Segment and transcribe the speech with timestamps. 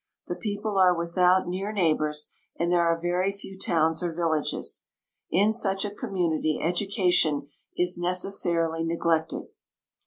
[0.25, 4.83] The people are with out near neighbors, and there are very few towns or villages.
[5.29, 7.45] In such a community education
[7.77, 9.49] is necessarily neglected.